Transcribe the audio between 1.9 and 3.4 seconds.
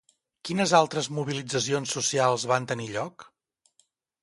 socials van tenir lloc?